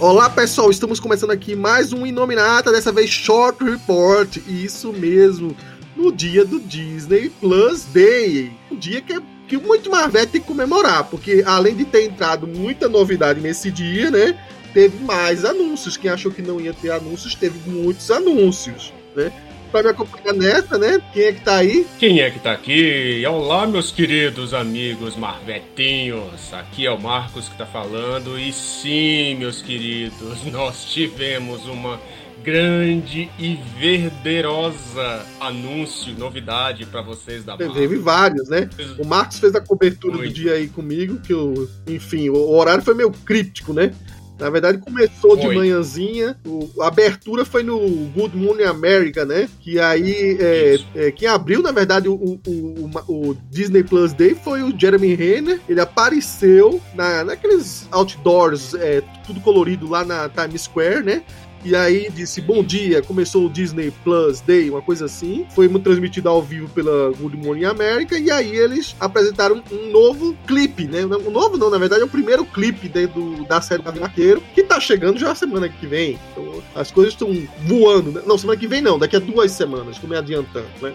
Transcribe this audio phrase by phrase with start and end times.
[0.00, 5.56] Olá pessoal, estamos começando aqui mais um Inominata, dessa vez Short Report, isso mesmo,
[5.96, 9.18] no dia do Disney Plus Day, um dia que é
[9.48, 14.08] que muito Marvel tem que comemorar, porque além de ter entrado muita novidade nesse dia,
[14.08, 14.38] né,
[14.72, 15.96] teve mais anúncios.
[15.96, 19.32] Quem achou que não ia ter anúncios, teve muitos anúncios, né?
[19.70, 21.00] Pra me acompanhar nessa, né?
[21.12, 21.86] Quem é que tá aí?
[21.98, 23.22] Quem é que tá aqui?
[23.26, 26.54] Olá, meus queridos amigos marvetinhos.
[26.54, 28.38] Aqui é o Marcos que tá falando.
[28.38, 32.00] E sim, meus queridos, nós tivemos uma
[32.42, 37.74] grande e verderosa anúncio, novidade para vocês da Marvel.
[37.74, 38.70] Teve vários, né?
[38.98, 40.30] O Marcos fez a cobertura Muito.
[40.30, 43.92] do dia aí comigo, que eu, enfim, o horário foi meio crítico, né?
[44.38, 45.40] Na verdade, começou foi.
[45.40, 46.36] de manhãzinha.
[46.46, 47.78] O, a abertura foi no
[48.14, 49.48] Good Morning America, né?
[49.60, 54.62] Que aí, é, é, quem abriu, na verdade, o, o, o, Disney Plus Day foi
[54.62, 55.60] o Jeremy Renner.
[55.68, 61.22] Ele apareceu na, naqueles outdoors, é, tudo colorido lá na Times Square, né?
[61.64, 65.46] E aí disse bom dia, começou o Disney Plus Day, uma coisa assim.
[65.54, 68.18] Foi transmitido ao vivo pela Good Morning America.
[68.18, 71.04] E aí eles apresentaram um novo clipe, né?
[71.04, 74.62] Um novo não, na verdade é o primeiro clipe dentro da série do Arqueiro, que
[74.62, 76.18] tá chegando já semana que vem.
[76.32, 77.32] Então as coisas estão
[77.66, 78.12] voando.
[78.12, 78.22] Né?
[78.26, 80.94] Não, semana que vem não, daqui a duas semanas, estou me adiantando, né?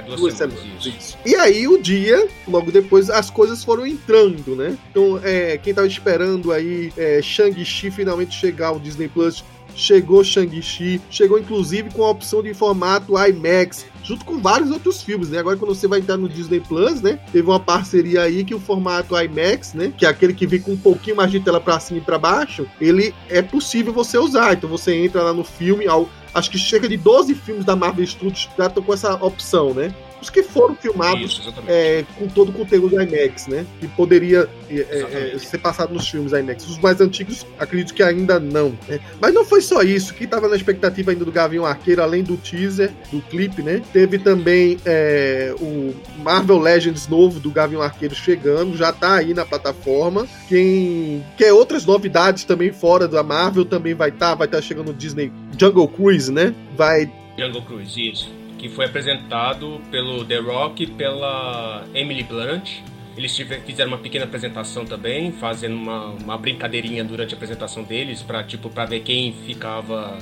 [0.00, 0.62] duas, duas semanas.
[0.62, 1.18] semanas isso.
[1.26, 4.78] E aí o dia, logo depois, as coisas foram entrando, né?
[4.90, 9.44] Então, é, quem tava esperando aí é, Shang-Chi finalmente chegar ao Disney Plus
[9.74, 15.30] chegou Shang-Chi, chegou inclusive com a opção de formato IMAX, junto com vários outros filmes,
[15.30, 15.38] né?
[15.38, 17.18] Agora quando você vai entrar no Disney Plus, né?
[17.32, 19.92] Teve uma parceria aí que o formato IMAX, né?
[19.96, 22.18] Que é aquele que vem com um pouquinho mais de tela para cima e para
[22.18, 24.54] baixo, ele é possível você usar.
[24.54, 28.06] Então você entra lá no filme, ao, acho que chega de 12 filmes da Marvel
[28.06, 29.94] Studios já estão com essa opção, né?
[30.22, 33.66] Os que foram filmados Isso, é, com todo o conteúdo IMAX, né?
[33.80, 36.66] Que poderia é, é, é, ser passado nos filmes IMAX.
[36.68, 38.70] Os mais antigos, acredito que ainda não.
[38.88, 39.00] Né?
[39.20, 40.14] Mas não foi só isso.
[40.14, 43.82] Que estava na expectativa ainda do Gavião Arqueiro, além do teaser, do clipe, né?
[43.92, 49.44] Teve também é, o Marvel Legends novo do Gavião Arqueiro chegando, já tá aí na
[49.44, 50.26] plataforma.
[50.48, 54.62] Quem quer outras novidades também fora da Marvel também vai estar, tá, vai estar tá
[54.62, 56.54] chegando no Disney Jungle Cruise, né?
[56.76, 62.78] Vai Jungle Cruise, isso que foi apresentado pelo The Rock e pela Emily Blunt.
[63.16, 68.22] Eles tiveram, fizeram uma pequena apresentação também, fazendo uma, uma brincadeirinha durante a apresentação deles,
[68.22, 70.16] para tipo, pra ver quem ficava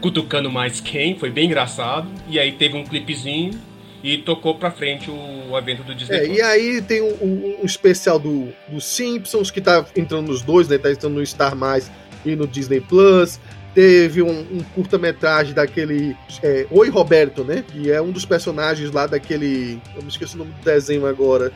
[0.00, 2.08] cutucando mais quem, foi bem engraçado.
[2.28, 3.52] E aí teve um clipezinho
[4.02, 6.16] e tocou pra frente o, o evento do Disney.
[6.16, 10.42] É, e aí tem um, um, um, especial do, do Simpsons, que tá entrando nos
[10.42, 10.78] dois, né?
[10.78, 11.92] Tá entrando no Star Mais
[12.26, 13.38] e no Disney Plus
[13.74, 17.64] teve um, um curta-metragem daquele é, Oi Roberto, né?
[17.66, 19.80] Que é um dos personagens lá daquele.
[19.94, 21.52] Eu me esqueci o nome do desenho agora.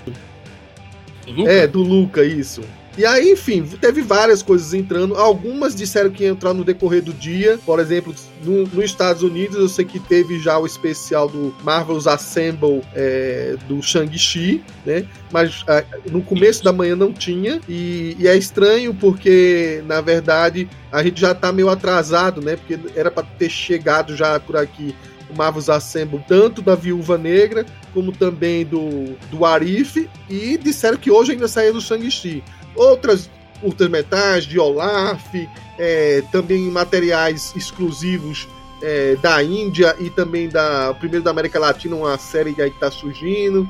[1.26, 1.50] Luca?
[1.50, 2.62] É, do Luca, isso.
[2.98, 5.14] E aí, enfim, teve várias coisas entrando.
[5.14, 7.56] Algumas disseram que ia entrar no decorrer do dia.
[7.64, 12.08] Por exemplo, no, nos Estados Unidos, eu sei que teve já o especial do Marvel's
[12.08, 15.06] Assemble é, do Shang-Chi, né?
[15.30, 17.60] Mas é, no começo da manhã não tinha.
[17.68, 22.56] E, e, é estranho porque, na verdade, a gente já tá meio atrasado, né?
[22.56, 24.92] Porque era para ter chegado já por aqui
[25.30, 27.64] o Marvel's Assemble, tanto da Viúva Negra,
[27.94, 32.42] como também do, do Arif, e disseram que hoje ainda saiu do Shang-Chi
[32.74, 33.30] outras
[33.60, 35.34] curtas-metragens de Olaf,
[35.78, 38.48] é, também materiais exclusivos
[38.82, 42.90] é, da Índia e também da primeiro da América Latina, uma série aí que tá
[42.90, 43.68] surgindo.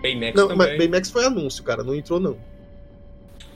[0.00, 0.78] Baymax não, também.
[0.78, 2.36] Baymax foi anúncio, cara, não entrou não.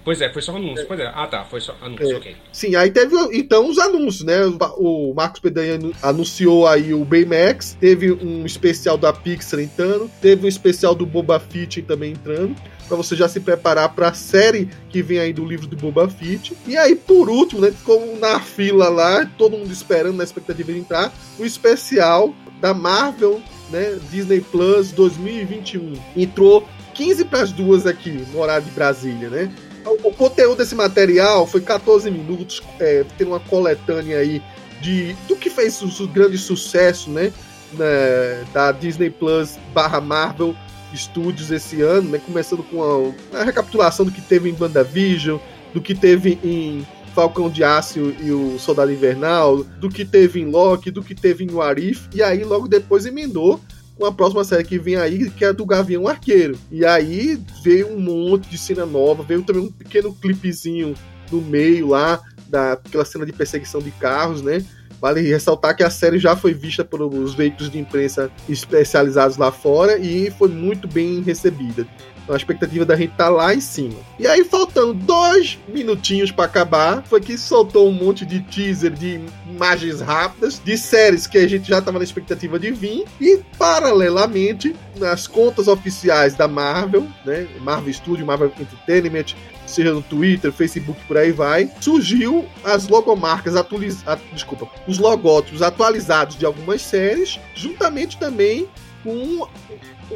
[0.07, 0.85] Pois é, foi só anúncio.
[0.85, 0.87] É.
[0.87, 1.11] Pois é.
[1.13, 2.17] Ah, tá, foi só anúncio, é.
[2.17, 2.37] ok.
[2.53, 4.37] Sim, aí teve então os anúncios, né?
[4.77, 10.49] O Marcos Pedanha anunciou aí o Baymax, teve um especial da Pixar entrando, teve um
[10.49, 12.55] especial do Boba Fett também entrando
[12.87, 16.09] para você já se preparar para a série que vem aí do livro do Boba
[16.09, 16.57] Fett.
[16.69, 20.79] E aí, por último, né, ficou na fila lá, todo mundo esperando, na expectativa de
[20.79, 25.95] entrar, o especial da Marvel, né, Disney Plus 2021.
[26.17, 26.65] Entrou
[26.95, 29.53] 15 para as duas aqui, no horário de Brasília, né?
[29.87, 34.43] O, conteúdo desse material foi 14 minutos, é, tem uma coletânea aí
[34.81, 37.33] de do que fez o, o grande sucesso, né,
[37.73, 40.55] né, da Disney Plus barra Marvel
[40.93, 42.21] estúdios esse ano, né?
[42.25, 45.39] Começando com a, a recapitulação do que teve em WandaVision,
[45.75, 50.47] do que teve em Falcão de Aço e o Soldado Invernal, do que teve em
[50.47, 53.61] Loki, do que teve em Warif, e aí logo depois emendou
[53.97, 56.59] com a próxima série que vem aí, que é a do Gavião Arqueiro.
[56.71, 60.95] E aí veio um monte de cena nova, veio também um pequeno clipezinho
[61.33, 64.65] no meio lá, daquela cena de perseguição de carros, né?
[65.07, 69.97] Vale ressaltar que a série já foi vista pelos veículos de imprensa especializados lá fora
[69.99, 71.87] e foi muito bem recebida.
[72.29, 73.95] a expectativa da gente tá lá em cima.
[74.19, 79.21] E aí, faltando dois minutinhos para acabar, foi que soltou um monte de teaser de
[79.49, 84.75] imagens rápidas, de séries que a gente já tava na expectativa de vir, e paralelamente,
[84.97, 87.47] nas contas oficiais da Marvel, né?
[87.61, 89.37] Marvel Studio, Marvel Entertainment,
[89.67, 96.37] seja no Twitter, Facebook, por aí vai, surgiu as logomarcas atualizadas, desculpa, os logótipos atualizados
[96.37, 98.69] de algumas séries, juntamente também
[99.03, 99.47] com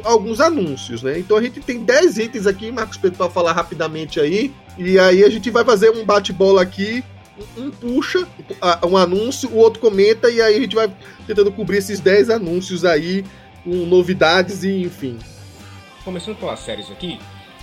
[0.03, 1.19] alguns anúncios, né?
[1.19, 4.53] Então a gente tem 10 itens aqui, Marcos Pedro, para falar rapidamente aí.
[4.77, 7.03] E aí a gente vai fazer um bate-bola aqui.
[7.57, 8.27] Um puxa
[8.87, 10.93] um anúncio, o outro comenta, e aí a gente vai
[11.25, 13.25] tentando cobrir esses 10 anúncios aí,
[13.63, 15.17] com novidades e enfim.
[16.03, 17.19] Começando pelas séries aqui,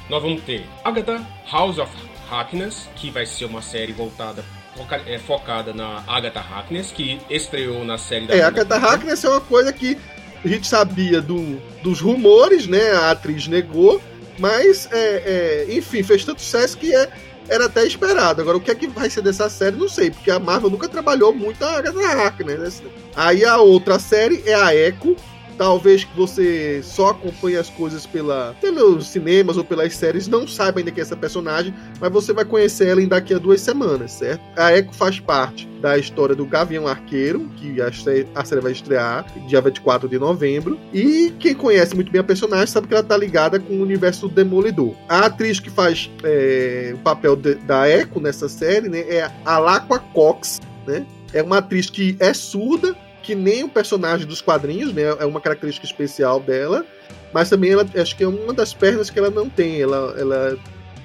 [0.09, 1.91] nós vamos ter Agatha House of
[2.31, 4.45] Happiness, que vai ser uma série voltada
[5.07, 8.35] é, focada na Agatha Harkness, que estreou na série da.
[8.35, 9.99] É, Agatha Harkness é uma coisa que
[10.45, 12.93] a gente sabia do, dos rumores, né?
[12.93, 14.01] A atriz negou,
[14.39, 17.09] mas, é, é, enfim, fez tanto sucesso que é,
[17.49, 18.41] era até esperado.
[18.41, 20.89] Agora, o que é que vai ser dessa série, não sei, porque a Marvel nunca
[20.89, 22.91] trabalhou muito a Agatha Harkness, né?
[23.17, 25.17] Aí a outra série é a Echo,
[25.59, 30.79] talvez que você só acompanhe as coisas pela, pelos cinemas ou pelas séries, não saiba
[30.79, 34.13] ainda que é essa personagem, mas você vai conhecer ela em daqui a duas semanas,
[34.13, 34.41] certo?
[34.57, 38.73] A Echo faz parte da história do Gavião Arqueiro, que a série, a série vai
[38.73, 40.79] estrear dia 24 de novembro.
[40.93, 44.29] E quem conhece muito bem a personagem sabe que ela tá ligada com o universo
[44.29, 44.95] do Demolidor.
[45.09, 49.81] A atriz que faz é, o papel de, da Echo nessa série né, é a
[50.13, 51.05] Cox, né?
[51.33, 52.97] É uma atriz que é surda,
[53.29, 55.03] que nem o personagem dos quadrinhos, né?
[55.03, 56.87] É uma característica especial dela.
[57.31, 59.83] Mas também ela acho que é uma das pernas que ela não tem.
[59.83, 60.15] Ela.
[60.19, 60.59] ela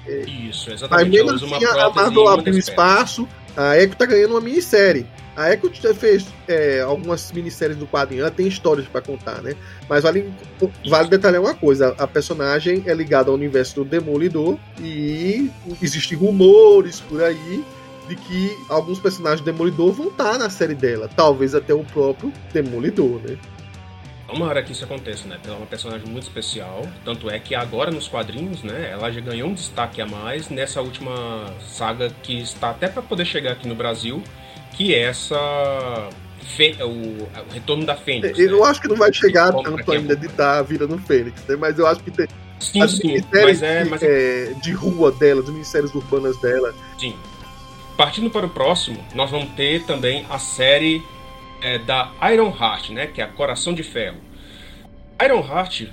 [0.06, 0.20] é...
[0.22, 1.22] Isso, exatamente.
[1.22, 3.28] Mas mesmo assim, a Marvel abriu espaço.
[3.54, 5.04] A Echo tá ganhando uma minissérie.
[5.36, 9.54] A Echo fez é, algumas minisséries do quadrinho, ela tem histórias para contar, né?
[9.86, 10.32] Mas vale,
[10.88, 15.50] vale detalhar uma coisa: a personagem é ligada ao universo do Demolidor e
[15.82, 17.62] existem rumores por aí
[18.08, 21.08] de que alguns personagens do Demolidor vão estar na série dela.
[21.14, 23.36] Talvez até o próprio Demolidor, né?
[24.26, 25.38] Tomara que isso aconteça, né?
[25.44, 26.86] Ela é uma personagem muito especial.
[27.04, 28.90] Tanto é que agora nos quadrinhos, né?
[28.90, 33.24] Ela já ganhou um destaque a mais nessa última saga que está até para poder
[33.26, 34.22] chegar aqui no Brasil,
[34.72, 36.10] que é essa
[36.56, 38.38] Fê, o, o, Retorno da Fênix.
[38.38, 38.66] Eu né?
[38.66, 41.56] acho que não vai chegar tanto ainda de estar virando Fênix, né?
[41.56, 42.26] Mas eu acho que tem.
[42.60, 46.72] Sim, sim, mas é, mas é, de rua dela, de ministérios urbanas dela.
[46.98, 47.14] Sim.
[47.96, 51.02] Partindo para o próximo, nós vamos ter também a série
[51.60, 54.18] é, da Iron Heart, né, que é a Coração de Ferro.
[55.22, 55.86] Iron Heart,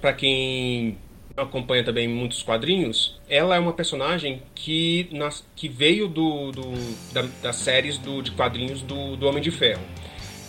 [0.00, 0.98] para quem
[1.36, 6.72] acompanha também muitos quadrinhos, ela é uma personagem que, nas, que veio do, do
[7.12, 9.82] da, das séries do, de quadrinhos do, do Homem de Ferro.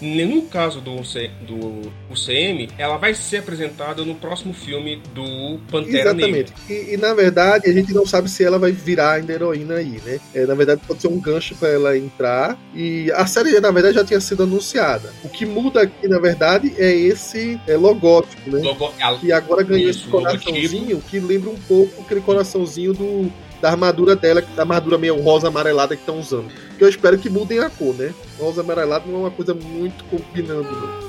[0.01, 6.53] No caso do, do UCM, ela vai ser apresentada no próximo filme do Pantera Exatamente.
[6.69, 9.99] E, e, na verdade, a gente não sabe se ela vai virar ainda heroína aí,
[10.05, 10.19] né?
[10.33, 12.57] É, na verdade, pode ser um gancho para ela entrar.
[12.75, 15.11] E a série, na verdade, já tinha sido anunciada.
[15.23, 18.61] O que muda aqui, na verdade, é esse é, logótipo, né?
[18.61, 18.93] Logo...
[19.19, 24.41] Que agora ganhou esse coraçãozinho que lembra um pouco aquele coraçãozinho do da armadura dela,
[24.41, 26.51] da armadura meio rosa amarelada que estão usando.
[26.77, 28.13] Que eu espero que mudem a cor, né?
[28.39, 31.07] Rosa amarelado não é uma coisa muito combinando, não.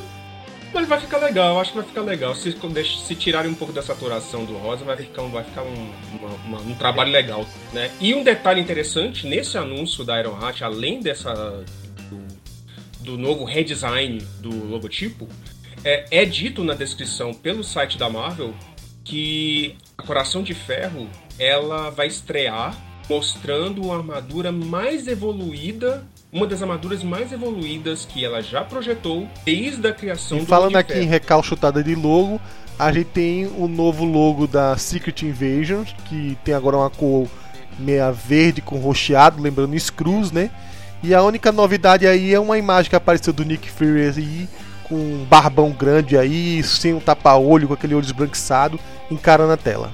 [0.73, 2.35] Mas vai ficar legal, eu acho que vai ficar legal.
[2.35, 2.55] Se,
[3.07, 6.61] se tirarem um pouco da saturação do rosa, vai ficar, vai ficar um, uma, uma,
[6.61, 7.91] um trabalho legal, né?
[8.01, 11.65] E um detalhe interessante, nesse anúncio da Iron Heart, além dessa
[12.11, 15.27] do, do novo redesign do logotipo,
[15.85, 18.55] é, é dito na descrição pelo site da Marvel
[19.05, 21.09] que a Coração de Ferro
[21.39, 22.77] ela vai estrear
[23.09, 29.87] mostrando uma armadura mais evoluída, uma das armaduras mais evoluídas que ela já projetou desde
[29.87, 31.05] a criação e do falando aqui Ferro.
[31.05, 32.39] em recalchutada de logo,
[32.79, 37.27] a gente tem o novo logo da Secret Invasion, que tem agora uma cor
[37.79, 40.51] meia verde com rocheado, lembrando Screws, né?
[41.03, 44.49] E a única novidade aí é uma imagem que apareceu do Nick Fury aí,
[44.89, 48.79] com um barbão grande aí, sem um tapa-olho, com aquele olho esbranquiçado,
[49.11, 49.93] encarando a tela.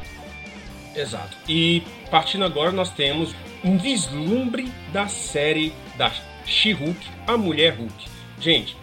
[0.94, 1.36] Exato.
[1.48, 3.34] E partindo agora, nós temos
[3.64, 6.12] um vislumbre da série da
[6.44, 8.06] She-Hulk, a Mulher Hulk.
[8.38, 8.76] Gente,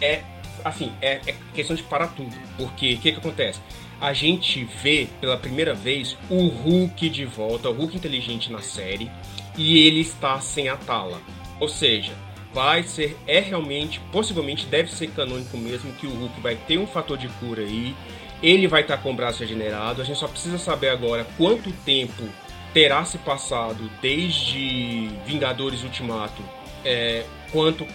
[0.00, 0.22] é
[0.64, 2.34] assim, é, é questão de parar tudo.
[2.56, 3.60] Porque o que, que acontece?
[4.00, 9.10] A gente vê pela primeira vez o Hulk de volta, o Hulk inteligente na série,
[9.56, 11.20] e ele está sem a tala.
[11.58, 12.12] Ou seja,
[12.52, 16.86] vai ser, é realmente, possivelmente deve ser canônico mesmo que o Hulk vai ter um
[16.86, 17.94] fator de cura aí.
[18.42, 20.00] Ele vai estar com o braço regenerado.
[20.00, 22.22] A gente só precisa saber agora quanto tempo
[22.72, 26.42] terá se passado desde Vingadores Ultimato,
[26.84, 27.86] é, quanto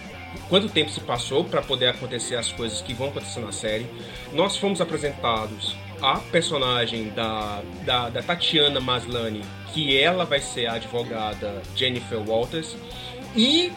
[0.48, 3.86] quanto tempo se passou para poder acontecer as coisas que vão acontecer na série.
[4.32, 10.74] Nós fomos apresentados a personagem da, da, da Tatiana Maslany, que ela vai ser a
[10.74, 12.76] advogada Jennifer Walters.
[13.36, 13.72] E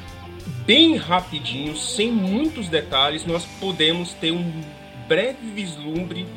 [0.66, 4.62] bem rapidinho, sem muitos detalhes, nós podemos ter um
[5.08, 6.28] breve vislumbre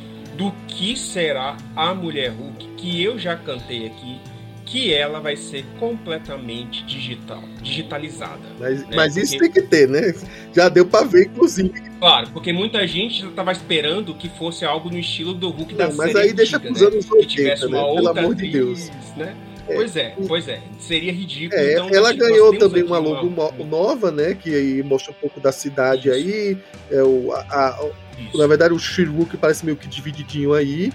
[0.41, 4.19] do que será a Mulher Hulk, que eu já cantei aqui,
[4.65, 8.41] que ela vai ser completamente digital, digitalizada.
[8.59, 8.97] Mas, né?
[8.97, 9.53] mas isso porque...
[9.53, 10.15] tem que ter, né?
[10.55, 11.75] Já deu para ver, inclusive.
[11.99, 15.89] Claro, porque muita gente já estava esperando que fosse algo no estilo do Hulk Não,
[15.91, 17.83] da mas aí deixa pros anos 80, que tivesse uma né?
[17.83, 19.17] outra Pelo amor de atriz, Deus.
[19.19, 19.37] né?
[19.75, 20.61] Pois é, pois é.
[20.79, 21.61] Seria ridículo.
[21.61, 24.35] É, então, ela ganhou também uma logo mo- nova, né?
[24.35, 26.17] Que aí mostra um pouco da cidade Isso.
[26.17, 26.59] aí.
[26.91, 27.91] É, o, a- a-
[28.35, 30.93] na verdade, o Shiruk parece meio que divididinho aí.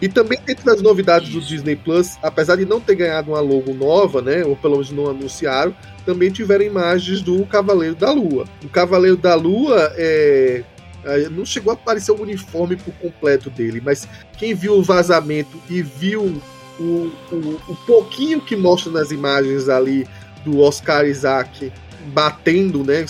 [0.00, 1.48] E também dentro das novidades do Isso.
[1.48, 4.44] Disney Plus, apesar de não ter ganhado uma logo nova, né?
[4.44, 5.74] Ou pelo menos não anunciaram,
[6.06, 8.44] também tiveram imagens do Cavaleiro da Lua.
[8.64, 10.62] O Cavaleiro da Lua é.
[11.04, 14.06] é, Não chegou a aparecer o uniforme por completo dele, mas
[14.38, 16.40] quem viu o vazamento e viu
[16.78, 20.06] o, o, o pouquinho que mostra nas imagens ali
[20.44, 21.72] do Oscar Isaac
[22.06, 23.04] batendo, né?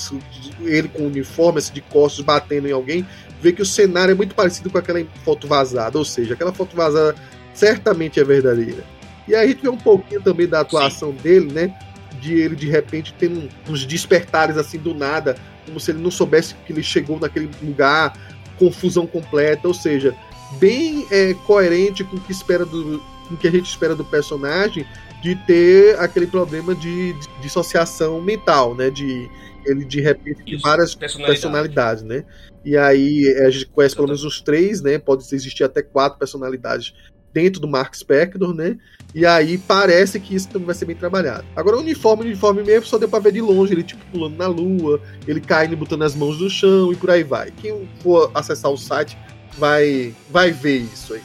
[0.60, 3.06] Ele com o uniforme assim, de costas batendo em alguém,
[3.40, 6.74] vê que o cenário é muito parecido com aquela foto vazada, ou seja, aquela foto
[6.74, 7.14] vazada
[7.54, 8.84] certamente é verdadeira.
[9.26, 11.78] E aí a gente vê um pouquinho também da atuação dele, né?
[12.20, 16.54] De ele de repente tendo uns despertares assim do nada, como se ele não soubesse
[16.66, 18.16] que ele chegou naquele lugar,
[18.58, 20.14] confusão completa, ou seja,
[20.58, 24.86] bem é, coerente com o que espera do, o que a gente espera do personagem
[25.22, 28.90] de ter aquele problema de, de dissociação mental, né?
[28.90, 29.28] De
[29.66, 31.40] ele de repente ter Isso, várias personalidade.
[31.40, 32.24] personalidades, né?
[32.64, 34.98] E aí é, a gente conhece pelo menos uns três, né?
[34.98, 36.94] Pode existir até quatro personalidades
[37.32, 38.78] dentro do Mark Spector, né?
[39.14, 41.44] E aí parece que isso também vai ser bem trabalhado.
[41.54, 44.36] Agora o uniforme, o uniforme mesmo só deu pra ver de longe, ele tipo pulando
[44.36, 47.50] na lua, ele caindo e botando as mãos no chão e por aí vai.
[47.50, 49.16] Quem for acessar o site
[49.56, 51.22] vai vai ver isso aí.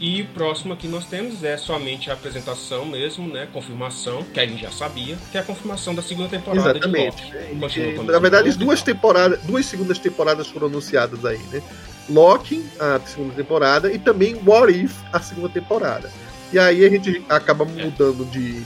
[0.00, 3.48] E o próximo que nós temos é somente a apresentação mesmo, né?
[3.52, 7.24] Confirmação, que a gente já sabia, que é a confirmação da segunda temporada Exatamente.
[7.24, 7.32] de?
[7.32, 7.60] Loki.
[7.60, 11.62] Continua E, na verdade, duas temporadas, duas segundas temporadas foram anunciadas aí, né?
[12.08, 16.10] Loki, a segunda temporada, e também What If, a segunda temporada.
[16.52, 18.62] E aí a gente acaba mudando de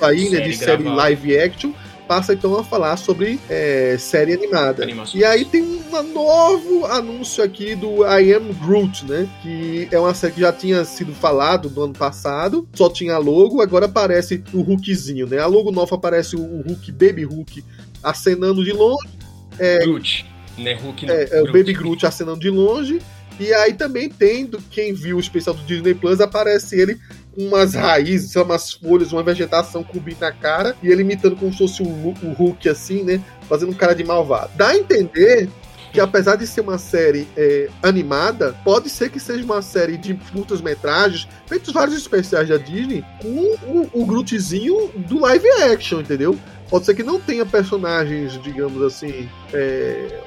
[0.00, 1.02] aí, né, de Série série gravada.
[1.02, 1.72] live action,
[2.06, 4.82] passa então a falar sobre é, série animada.
[4.82, 5.20] Animações.
[5.20, 9.28] E aí tem um novo anúncio aqui do I Am Groot, né?
[9.42, 13.60] Que é uma série que já tinha sido falado no ano passado, só tinha logo,
[13.60, 15.38] agora aparece o Hulkzinho, né?
[15.38, 17.64] A logo nova aparece o Hulk, Baby Hulk,
[18.02, 19.08] acenando de longe,
[19.80, 20.26] Groot,
[20.58, 20.74] né?
[20.74, 23.00] Hulk não, é, é o Baby Groot acenando de longe,
[23.40, 26.98] e aí também tem, do- quem viu o especial do Disney Plus, aparece ele
[27.36, 31.82] umas raízes, umas folhas, uma vegetação cobrindo na cara, e ele imitando como se fosse
[31.82, 33.20] o, o Hulk, assim, né?
[33.48, 34.50] Fazendo um cara de malvado.
[34.56, 35.48] Dá a entender
[35.92, 40.14] que apesar de ser uma série é, animada, pode ser que seja uma série de
[40.32, 43.28] curtas metragens, feitos vários especiais da Disney, com
[43.66, 46.38] o, o Grootzinho do live action, entendeu?
[46.70, 50.18] Pode ser que não tenha personagens, digamos assim, é,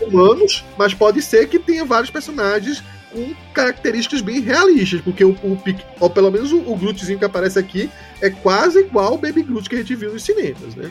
[0.00, 5.58] humanos, mas pode ser que tenha vários personagens com características bem realistas, porque o, o
[5.98, 7.90] ou pelo menos o, o que aparece aqui
[8.20, 10.90] é quase igual ao Baby Groot que a gente viu nos cinemas, né?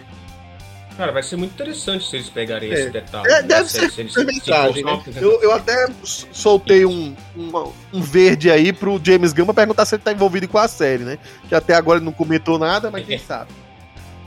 [0.97, 2.73] Cara, vai ser muito interessante se eles pegarem É.
[2.73, 3.25] esse detalhe.
[3.31, 3.43] É, né?
[3.43, 4.57] deve Se- ser se eles- se né?
[4.57, 5.21] apresentação.
[5.21, 9.95] Eu, eu até soltei um, um, um verde aí pro James Gunn pra perguntar se
[9.95, 11.17] ele tá envolvido com a série, né?
[11.47, 13.49] Que até agora ele não comentou nada, mas quem sabe.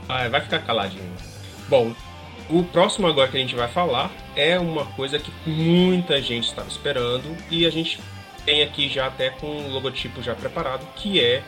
[0.09, 1.03] Ah, vai ficar caladinho.
[1.69, 1.93] Bom,
[2.49, 6.67] o próximo agora que a gente vai falar é uma coisa que muita gente estava
[6.67, 7.99] esperando e a gente
[8.45, 11.43] tem aqui já até com o logotipo já preparado, que é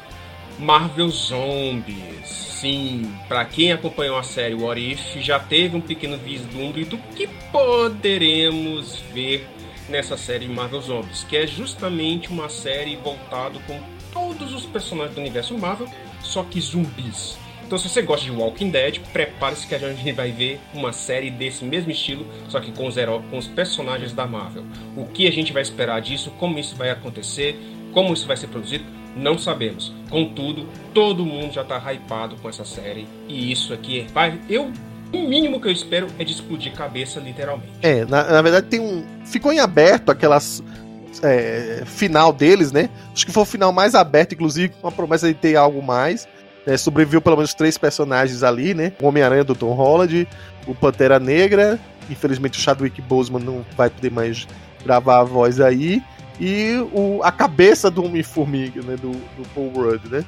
[0.57, 2.27] Marvel Zombies.
[2.27, 7.27] Sim, para quem acompanhou a série What If, já teve um pequeno vislumbre do que
[7.51, 9.47] poderemos ver
[9.89, 13.79] nessa série Marvel Zombies, que é justamente uma série voltada com
[14.11, 15.87] todos os personagens do universo Marvel,
[16.21, 17.37] só que zumbis.
[17.65, 21.31] Então, se você gosta de Walking Dead, prepare-se que a gente vai ver uma série
[21.31, 22.95] desse mesmo estilo, só que com os,
[23.29, 24.63] com os personagens da Marvel.
[24.95, 27.59] O que a gente vai esperar disso, como isso vai acontecer,
[27.91, 29.91] como isso vai ser produzido, não sabemos.
[30.09, 34.39] Contudo, todo mundo já tá hypado com essa série, e isso aqui vai.
[34.49, 34.71] Eu.
[35.13, 37.71] O mínimo que eu espero é de explodir cabeça, literalmente.
[37.81, 39.05] É, na, na verdade tem um.
[39.25, 40.61] Ficou em aberto aquelas.
[41.23, 42.89] é, final deles, né?
[43.13, 46.27] Acho que foi o final mais aberto, inclusive, com a promessa de ter algo mais.
[46.65, 48.91] É, sobreviveu pelo menos três personagens ali, né?
[49.01, 50.27] O Homem-Aranha do Tom Holland,
[50.65, 51.79] o Pantera Negra,
[52.09, 54.47] infelizmente o Chadwick Boseman não vai poder mais
[54.83, 56.01] gravar a voz aí,
[56.39, 58.95] e o, a cabeça do Homem-Formiga, né?
[58.95, 60.25] Do, do Paul Rudd, né?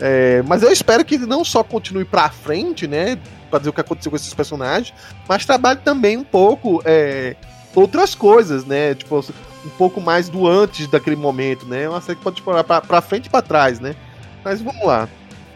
[0.00, 3.18] É, mas eu espero que ele não só continue pra frente, né?
[3.50, 4.94] Pra dizer o que aconteceu com esses personagens,
[5.28, 7.36] mas trabalhe também um pouco é,
[7.74, 8.94] outras coisas, né?
[8.94, 11.88] Tipo, um pouco mais do antes daquele momento, né?
[11.88, 13.94] Uma série que pode explorar pra, pra frente e pra trás, né?
[14.42, 15.08] Mas vamos lá.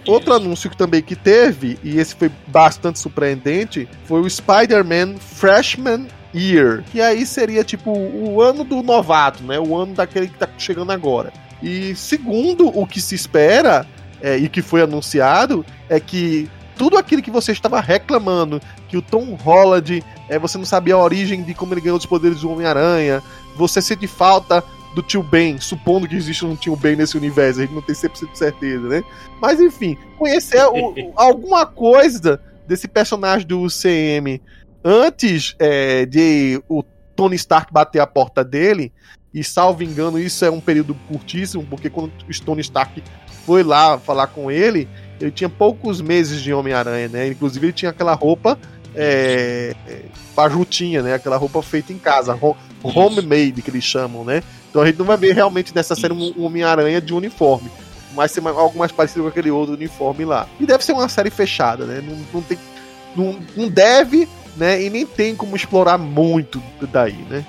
[0.07, 6.07] Outro anúncio que também que teve, e esse foi bastante surpreendente, foi o Spider-Man Freshman
[6.35, 6.85] Year.
[6.91, 9.59] Que aí seria tipo o ano do novato, né?
[9.59, 11.33] O ano daquele que tá chegando agora.
[11.63, 13.87] E segundo o que se espera,
[14.21, 19.03] é, e que foi anunciado, é que tudo aquilo que você estava reclamando, que o
[19.03, 22.51] Tom Holland, é, você não sabia a origem de como ele ganhou os poderes do
[22.51, 23.23] Homem-Aranha,
[23.57, 24.63] você sente falta
[24.97, 27.95] do tio Ben, supondo que existe um tio Ben nesse universo, a gente não tem
[27.95, 29.05] 100% de certeza, né?
[29.43, 34.41] Mas enfim, conhecer o, alguma coisa desse personagem do UCM
[34.83, 36.83] antes é, de o
[37.15, 38.91] Tony Stark bater a porta dele,
[39.35, 43.03] e salvo engano, isso é um período curtíssimo, porque quando o Tony Stark
[43.45, 44.89] foi lá falar com ele,
[45.21, 47.29] ele tinha poucos meses de Homem-Aranha, né?
[47.29, 48.59] Inclusive ele tinha aquela roupa
[48.95, 49.75] é,
[50.35, 51.13] pajutinha, né?
[51.13, 52.39] Aquela roupa feita em casa,
[52.83, 54.43] homemade que eles chamam, né?
[54.77, 57.71] Então a gente não vai ver realmente nessa série um Homem-Aranha de uniforme.
[58.15, 60.47] Mas ser algo mais parecido com aquele outro uniforme lá.
[60.61, 62.03] E deve ser uma série fechada, né?
[62.07, 62.59] Não, não tem.
[63.17, 64.83] Não, não deve, né?
[64.83, 67.43] E nem tem como explorar muito daí, né?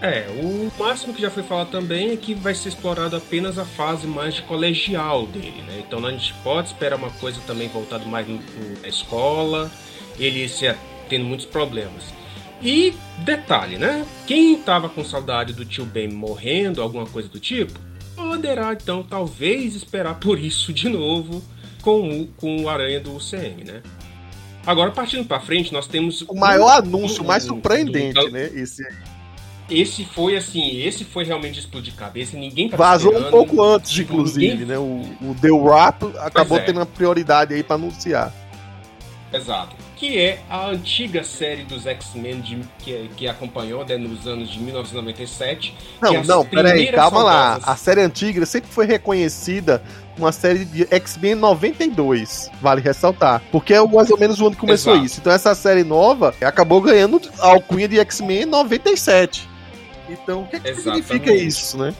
[0.00, 3.64] É, o máximo que já foi falado também é que vai ser explorado apenas a
[3.64, 5.84] fase mais de colegial dele, né?
[5.86, 8.26] Então a gente pode esperar uma coisa também voltada mais
[8.82, 9.70] na escola,
[10.18, 10.74] ele se
[11.08, 12.02] tendo muitos problemas.
[12.62, 14.06] E detalhe, né?
[14.26, 17.72] Quem tava com saudade do tio Ben morrendo, alguma coisa do tipo,
[18.14, 21.42] poderá então talvez esperar por isso de novo
[21.82, 23.82] com o, com o Aranha do UCM, né?
[24.64, 26.22] Agora, partindo para frente, nós temos.
[26.22, 28.48] O maior um, anúncio, um, mais surpreendente, do, né?
[28.54, 28.82] Esse.
[29.68, 34.48] Esse foi assim, esse foi realmente explodir cabeça, ninguém tá Vazou um pouco antes, inclusive,
[34.48, 34.66] ninguém...
[34.66, 34.78] né?
[34.78, 36.60] O, o The Wrap acabou é.
[36.60, 38.34] tendo uma prioridade aí para anunciar.
[39.32, 42.42] Exato que é a antiga série dos X-Men
[42.80, 45.72] que, que acompanhou né, nos anos de 1997.
[46.00, 47.64] Não, é não, peraí, calma soldadas...
[47.64, 47.72] lá.
[47.72, 49.80] A série antiga sempre foi reconhecida
[50.18, 53.40] uma série de X-Men 92, vale ressaltar.
[53.52, 55.06] Porque é mais ou menos o ano que começou Exato.
[55.06, 55.20] isso.
[55.20, 59.48] Então essa série nova acabou ganhando a alcunha de X-Men 97.
[60.08, 61.94] Então o que, que significa isso, né?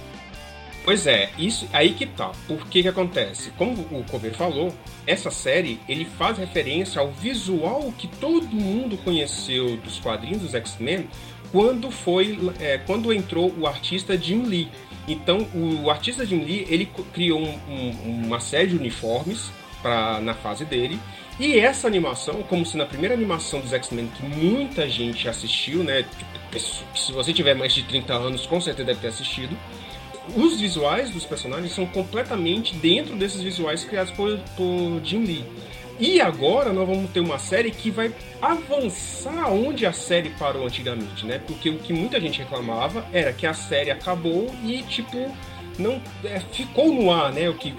[0.84, 2.32] Pois é, isso aí que tá.
[2.48, 3.50] Por que que acontece?
[3.52, 4.74] Como o Cover falou,
[5.06, 11.08] essa série ele faz referência ao visual que todo mundo conheceu dos quadrinhos dos X-Men
[11.52, 14.68] quando foi é, quando entrou o artista Jim Lee.
[15.06, 20.34] Então o artista Jim Lee ele criou um, um, uma série de uniformes para na
[20.34, 20.98] fase dele
[21.38, 26.02] e essa animação, como se na primeira animação dos X-Men que muita gente assistiu, né?
[26.02, 26.58] Tipo,
[26.98, 29.56] se você tiver mais de 30 anos, com certeza deve ter assistido
[30.37, 35.44] os visuais dos personagens são completamente dentro desses visuais criados por, por Jim Lee.
[35.98, 41.24] E agora nós vamos ter uma série que vai avançar onde a série parou antigamente,
[41.26, 41.38] né?
[41.38, 45.30] Porque o que muita gente reclamava era que a série acabou e, tipo,
[45.78, 47.48] não é, ficou no ar, né?
[47.48, 47.74] O que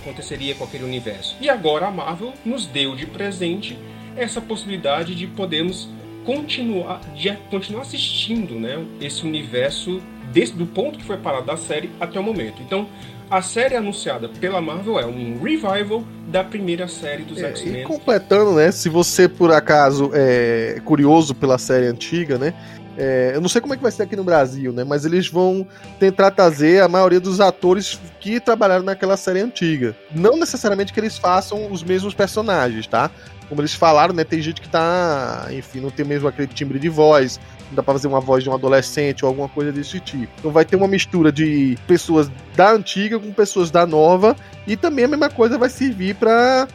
[0.00, 1.36] aconteceria com aquele universo.
[1.40, 3.78] E agora a Marvel nos deu de presente
[4.16, 5.88] essa possibilidade de podermos
[6.24, 8.84] continuar, de continuar assistindo, né?
[9.00, 10.00] Esse universo
[10.32, 12.60] desde do ponto que foi parado da série até o momento.
[12.60, 12.88] Então,
[13.30, 17.82] a série anunciada pela Marvel é um revival da primeira série dos é, X-Men.
[17.82, 18.70] E completando, né?
[18.70, 22.52] Se você por acaso é curioso pela série antiga, né?
[22.96, 24.84] É, eu não sei como é que vai ser aqui no Brasil, né?
[24.84, 25.66] Mas eles vão
[25.98, 29.96] tentar trazer a maioria dos atores que trabalharam naquela série antiga.
[30.14, 33.10] Não necessariamente que eles façam os mesmos personagens, tá?
[33.48, 34.24] Como eles falaram, né?
[34.24, 37.40] Tem gente que tá, enfim, não tem mesmo aquele timbre de voz,
[37.72, 40.32] dá pra fazer uma voz de um adolescente ou alguma coisa desse tipo.
[40.38, 45.04] Então vai ter uma mistura de pessoas da antiga com pessoas da nova e também
[45.04, 46.68] a mesma coisa vai servir para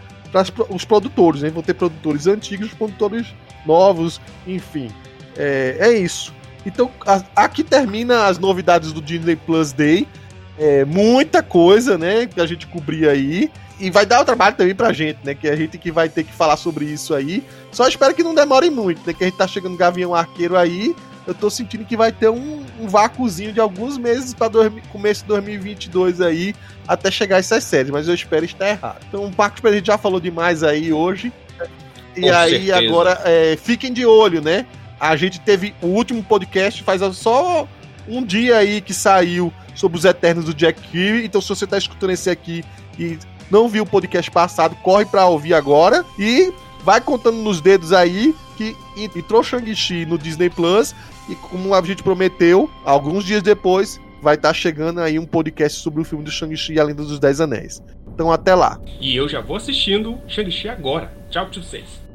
[0.69, 1.49] os produtores, né?
[1.49, 3.27] Vão ter produtores antigos, produtores
[3.65, 4.89] novos, enfim.
[5.39, 6.34] É, é isso.
[6.65, 10.06] Então a, aqui termina as novidades do Disney Plus Day.
[10.60, 13.49] É, muita coisa, né, que a gente cobrir aí
[13.80, 15.34] e vai dar o trabalho também pra gente, né?
[15.34, 17.41] Que a gente que vai ter que falar sobre isso aí.
[17.71, 19.13] Só espero que não demore muito, né?
[19.13, 20.93] Que a gente tá chegando Gavião Arqueiro aí.
[21.25, 24.49] Eu tô sentindo que vai ter um, um vácuozinho de alguns meses para
[24.91, 26.56] começo de 2022 aí,
[26.88, 29.06] até chegar essas séries, mas eu espero estar errado.
[29.08, 31.32] Então, o Parque a gente já falou demais aí hoje.
[32.17, 32.78] E Com aí, certeza.
[32.78, 34.65] agora, é, fiquem de olho, né?
[34.99, 37.67] A gente teve o último podcast faz só
[38.07, 41.25] um dia aí que saiu sobre os Eternos do Jack Kirby.
[41.25, 42.63] Então, se você tá escutando esse aqui
[42.97, 43.17] e
[43.49, 48.35] não viu o podcast passado, corre pra ouvir agora e vai contando nos dedos aí
[48.57, 48.75] que
[49.15, 50.93] entrou Shang-Chi no Disney Plus
[51.29, 55.79] e como a gente prometeu, alguns dias depois vai estar tá chegando aí um podcast
[55.79, 57.81] sobre o filme do Shang-Chi e a Lenda dos Dez Anéis.
[58.07, 58.79] Então até lá.
[58.99, 61.12] E eu já vou assistindo Shang-Chi agora.
[61.29, 62.09] Tchau pra vocês.